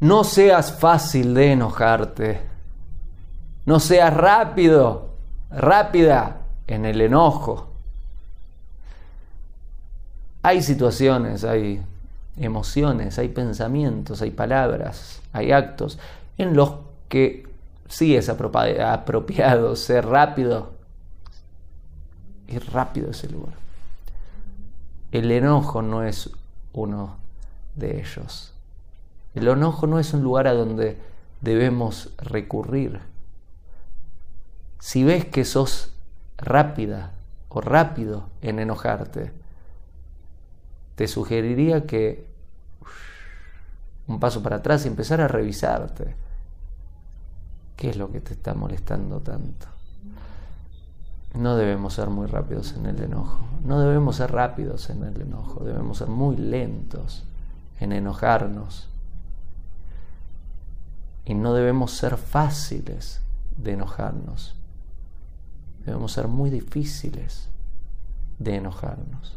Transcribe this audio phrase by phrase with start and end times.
[0.00, 2.40] No seas fácil de enojarte.
[3.64, 5.10] No seas rápido,
[5.50, 7.68] rápida en el enojo.
[10.42, 11.82] Hay situaciones, hay
[12.36, 15.98] emociones, hay pensamientos, hay palabras, hay actos
[16.38, 16.74] en los
[17.08, 17.48] que
[17.88, 20.74] sí es apropiado ser rápido.
[22.48, 23.54] Y rápido ese lugar.
[25.10, 26.30] El enojo no es
[26.72, 27.16] uno
[27.74, 28.52] de ellos.
[29.36, 30.98] El enojo no es un lugar a donde
[31.42, 33.00] debemos recurrir.
[34.80, 35.92] Si ves que sos
[36.38, 37.12] rápida
[37.50, 39.32] o rápido en enojarte,
[40.94, 42.26] te sugeriría que
[44.06, 46.16] un paso para atrás y empezar a revisarte.
[47.76, 49.66] ¿Qué es lo que te está molestando tanto?
[51.34, 53.40] No debemos ser muy rápidos en el enojo.
[53.66, 55.62] No debemos ser rápidos en el enojo.
[55.62, 57.24] Debemos ser muy lentos
[57.78, 58.88] en enojarnos.
[61.26, 63.20] Y no debemos ser fáciles
[63.58, 64.54] de enojarnos.
[65.84, 67.48] Debemos ser muy difíciles
[68.38, 69.36] de enojarnos.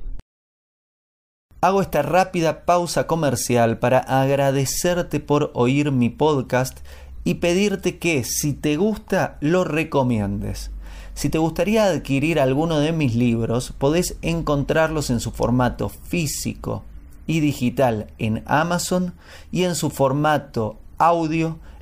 [1.61, 6.79] Hago esta rápida pausa comercial para agradecerte por oír mi podcast
[7.23, 10.71] y pedirte que si te gusta lo recomiendes.
[11.15, 16.83] Si te gustaría adquirir alguno de mis libros, podés encontrarlos en su formato físico
[17.27, 19.13] y digital en Amazon
[19.51, 21.59] y en su formato audio